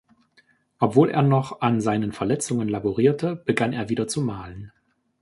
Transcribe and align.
Obwohl 0.79 1.11
er 1.11 1.21
noch 1.21 1.61
an 1.61 1.79
seinen 1.79 2.11
Verletzungen 2.11 2.67
laborierte, 2.67 3.35
begann 3.35 3.71
er 3.71 3.87
wieder 3.87 4.07
zu 4.07 4.21
malen. 4.21 4.71